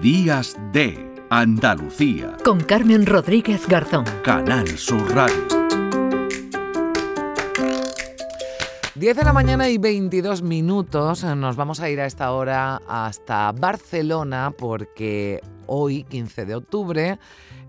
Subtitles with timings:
[0.00, 2.36] Días de Andalucía.
[2.44, 4.04] Con Carmen Rodríguez Garzón.
[4.22, 5.46] Canal Sur Radio.
[8.94, 11.22] 10 de la mañana y 22 minutos.
[11.22, 17.18] Nos vamos a ir a esta hora hasta Barcelona porque hoy, 15 de octubre,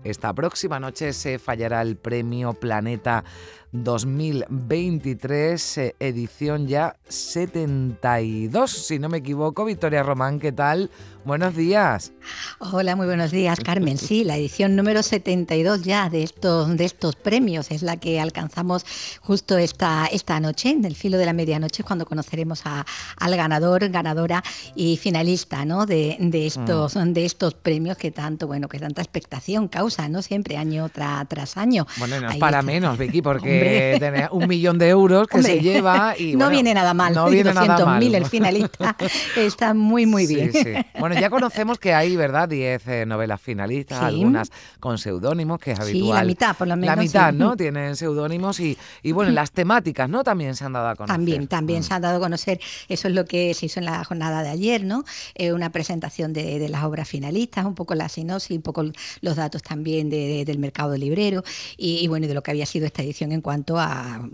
[0.04, 3.24] esta próxima noche se fallará el premio Planeta
[3.72, 9.64] 2023, eh, edición ya 72, si no me equivoco.
[9.64, 10.90] Victoria Román, ¿qué tal?
[11.24, 12.12] Buenos días.
[12.58, 13.98] Hola, muy buenos días, Carmen.
[13.98, 18.86] Sí, la edición número 72 ya de estos, de estos premios es la que alcanzamos
[19.20, 22.86] justo esta, esta noche, en el filo de la medianoche, cuando conoceremos a,
[23.18, 24.42] al ganador, ganadora
[24.74, 25.84] y finalista ¿no?
[25.84, 27.12] de, de estos, mm.
[27.12, 30.22] de estos premios que tanto, bueno, que tanta expectación causa, ¿no?
[30.22, 31.86] Siempre año tras año.
[31.98, 36.14] Bueno, no es para menos, Vicky, porque tener un millón de euros que se lleva
[36.18, 37.14] y no viene nada mal.
[37.14, 38.02] No viene nada mal.
[38.02, 38.96] el finalista
[39.36, 40.50] está muy muy bien.
[40.98, 42.48] Bueno, ya conocemos que hay, ¿verdad?
[42.48, 46.02] 10 eh, novelas finalistas, algunas con seudónimos, que es habitual.
[46.02, 46.96] Sí, la mitad por lo menos.
[46.96, 47.56] La mitad, ¿no?
[47.56, 50.24] Tienen seudónimos y, y bueno, las temáticas, ¿no?
[50.24, 51.16] También se han dado a conocer.
[51.16, 51.82] También, también mm.
[51.82, 52.60] se han dado a conocer.
[52.88, 55.04] Eso es lo que se hizo en la jornada de ayer, ¿no?
[55.34, 58.82] Eh, una presentación de, de, las obras finalistas, un poco la sinopsis, un poco
[59.20, 61.42] los datos también de, del mercado librero
[61.76, 64.28] y, bueno, de lo que había sido esta edición en cuanto a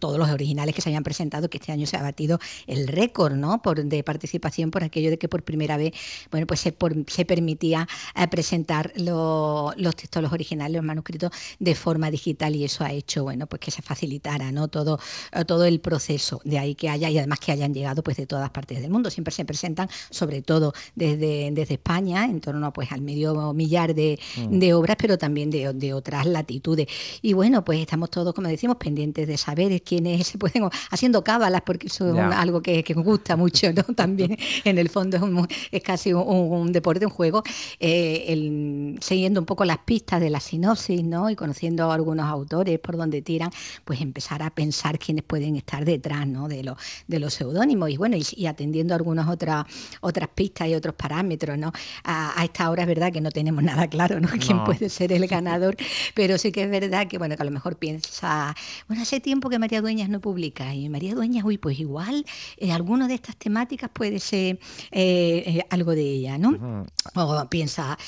[0.00, 3.34] todos los originales que se habían presentado, que este año se ha batido el récord
[3.34, 3.62] ¿no?
[3.62, 5.92] por, de participación por aquello de que por primera vez
[6.30, 6.74] bueno, pues se,
[7.06, 12.84] se permitía eh, presentar los textos, los originales, los manuscritos de forma digital y eso
[12.84, 14.68] ha hecho bueno, pues que se facilitara ¿no?
[14.68, 14.98] todo,
[15.32, 16.40] eh, todo el proceso.
[16.44, 19.10] De ahí que haya y además que hayan llegado pues, de todas partes del mundo.
[19.10, 24.18] Siempre se presentan, sobre todo desde, desde España, en torno pues, al medio millar de,
[24.38, 24.58] mm.
[24.58, 26.86] de obras, pero también de, de otras latitudes.
[27.20, 31.60] Y bueno, pues estamos todos, como decimos, pendientes de saber quiénes se pueden, haciendo cábalas,
[31.60, 33.82] porque eso es algo que, que, gusta mucho, ¿no?
[33.94, 37.42] También en el fondo es, es casi un, deporte, un juego,
[37.80, 41.28] eh, el, siguiendo un poco las pistas de la sinopsis, ¿no?
[41.28, 43.50] Y conociendo a algunos autores por donde tiran,
[43.84, 46.48] pues empezar a pensar quiénes pueden estar detrás, ¿no?
[46.48, 49.66] De, los de los seudónimos y bueno, y, atendiendo algunas otras
[50.00, 51.72] otras pistas y otros parámetros, ¿no?
[52.04, 54.28] A, esta hora es verdad que no tenemos nada claro, ¿no?
[54.40, 55.76] Quién puede ser el ganador,
[56.14, 58.54] pero sí que es verdad que, bueno, que a lo mejor piensa
[58.88, 62.24] bueno, hace tiempo que María Dueñas no publica y María Dueñas, uy, pues igual
[62.56, 64.58] eh, alguna de estas temáticas puede ser
[64.90, 66.86] eh, eh, algo de ella, ¿no?
[67.14, 67.98] O piensa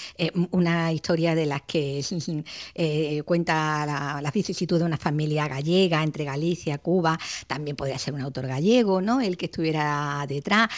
[0.50, 2.02] una historia de las que
[3.24, 8.20] cuenta la, la, vicisitud de una familia gallega entre Galicia, Cuba, también podría ser un
[8.20, 9.20] autor gallego, ¿no?
[9.20, 10.68] El que estuviera detrás,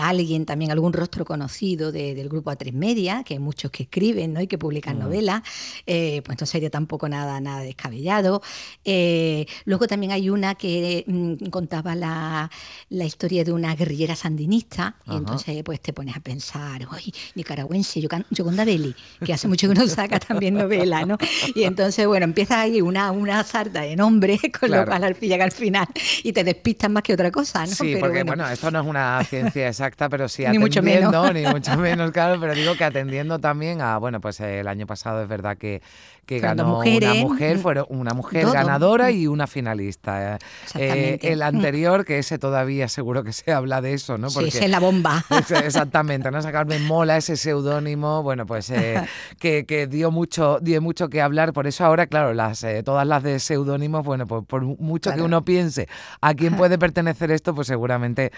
[0.00, 4.40] alguien también, algún rostro conocido del grupo A3 Media, que hay muchos que escriben, ¿no?
[4.40, 5.42] Y que publican novelas,
[5.84, 8.42] pues no sería tampoco nada, nada descabellado.
[8.84, 12.50] Eh, luego también hay una que mm, contaba la,
[12.90, 18.64] historia de una guerrillera sandinista, y entonces pues te pones a pensar, ¡ay, nicaragüense, Yoconda
[18.64, 21.18] Belli, que hace mucho que no saca también novela, ¿no?
[21.54, 25.44] Y entonces, bueno, empieza ahí una, una sarta de nombres, con lo cual al, llega
[25.44, 25.86] al final
[26.22, 27.74] y te despistas más que otra cosa, ¿no?
[27.74, 28.48] Sí, porque bueno.
[28.48, 32.10] esto no es una ciencia exacta, pero sí atendiendo, ni mucho menos, ni mucho menos
[32.10, 33.03] claro, pero digo que atendiendo
[33.40, 35.82] también a, bueno, pues el año pasado es verdad que
[36.24, 40.38] que ganó una mujer, fueron una mujer ganadora y una finalista.
[40.74, 44.28] Eh, el anterior, que ese todavía seguro que se habla de eso, ¿no?
[44.28, 45.24] Porque, sí, es la bomba.
[45.64, 46.40] exactamente, ¿no?
[46.42, 49.00] Sacarme mola ese seudónimo, bueno, pues eh,
[49.38, 51.52] que, dio mucho, dio mucho que hablar.
[51.52, 55.22] Por eso ahora, claro, las eh, todas las de seudónimos, bueno, pues por mucho que
[55.22, 55.88] uno piense
[56.20, 58.32] a quién puede pertenecer esto, pues seguramente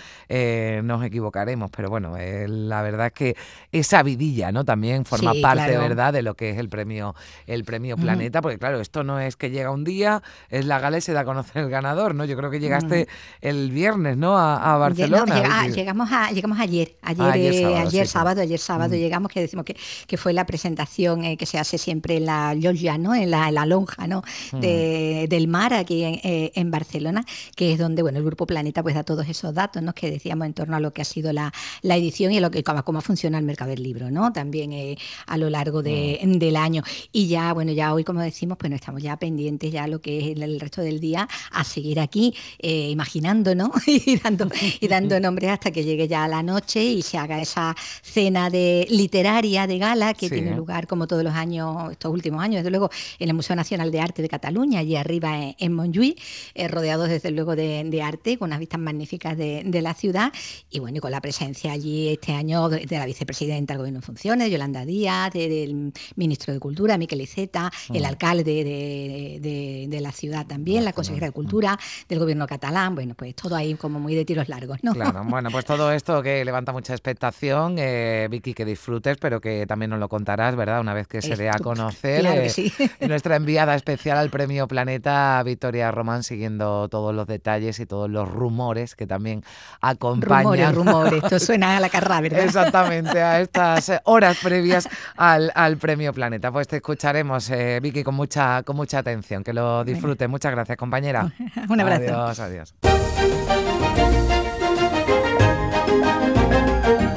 [0.82, 1.70] nos equivocaremos.
[1.74, 3.36] Pero bueno, la verdad es que
[3.72, 4.55] esa vidilla, ¿no?
[4.64, 7.14] También forma parte, ¿verdad?, de lo que es el premio,
[7.46, 10.98] el premio Planeta, porque claro, esto no es que llega un día, es la gala
[10.98, 12.24] y se da a conocer el ganador, ¿no?
[12.24, 13.08] Yo creo que llegaste
[13.40, 14.38] el viernes, ¿no?
[14.38, 15.42] A, Barcelona.
[15.50, 19.76] Ah, llegamos, a, llegamos ayer, ayer, ah, ayer, sábado, ayer sábado, llegamos, que decimos que,
[20.06, 22.54] que fue la presentación eh, que se hace siempre en la
[22.98, 23.14] ¿no?
[23.14, 24.22] En la, la lonja, ¿no?
[24.52, 27.24] del mar aquí eh, en, Barcelona,
[27.54, 29.92] que es donde, bueno, el Grupo Planeta pues da todos esos datos, ¿no?
[29.92, 31.52] Que decíamos en torno a lo que ha sido la,
[31.82, 34.32] la edición y a lo que cómo, funciona el mercado del libro, ¿no?
[34.32, 34.96] También eh,
[35.26, 36.82] a lo largo de, del año.
[37.12, 40.18] Y ya, bueno, ya hoy, como decimos, pues no estamos ya pendientes ya lo que
[40.18, 43.72] es el, resto del día a seguir aquí eh, imaginando, ¿no?
[43.86, 44.48] y, dando,
[44.80, 48.86] y dando nombres hasta que llegue ya la noche y se haga esa cena de
[48.90, 52.90] literaria de gala que tiene lugar como todos los años, estos últimos años, desde luego,
[53.18, 56.20] en el Museo Nacional de Arte de Cataluña, allí arriba en, en Montjuïc,
[56.54, 60.32] eh, rodeados desde luego de, arte, con unas vistas magníficas de, la ciudad
[60.70, 64.02] y bueno, y con la presencia allí este año de, la vicepresidenta del Gobierno en
[64.02, 68.06] Funciones, Yolanda Díaz, del ministro de Cultura, Miquel Iceta, el mm.
[68.06, 71.78] alcalde de, la ciudad también, la consejera de Cultura
[72.08, 74.92] del gobierno catalán, bueno, pues todo ahí como muy de tiros largos, ¿no?
[74.92, 79.66] Claro, bueno, pues todo esto que levanta mucha expectación, eh, Vicky, que disfrutes, pero que
[79.66, 80.80] también nos lo contarás, ¿verdad?
[80.80, 82.20] Una vez que se dé a conocer.
[82.20, 82.72] Claro sí.
[83.00, 88.28] nuestra enviada especial al Premio Planeta, Victoria Román, siguiendo todos los detalles y todos los
[88.28, 89.42] rumores que también
[89.80, 90.74] acompañan.
[90.74, 92.40] Rumores, rumores, esto suena a la carrera, ¿verdad?
[92.40, 96.50] Exactamente, a estas horas previas al, al Premio Planeta.
[96.50, 99.44] Pues te escucharemos, eh, Vicky, con mucha, con mucha atención.
[99.44, 100.28] Que lo disfrutes.
[100.28, 101.30] Muchas gracias, compañera.
[101.68, 102.14] Un abrazo.
[102.14, 102.74] Adiós, adiós.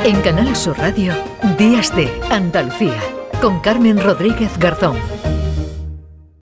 [0.04, 1.14] En Canal Sur Radio,
[1.58, 2.98] Días de Andalucía,
[3.42, 5.19] con Carmen Rodríguez Garzón.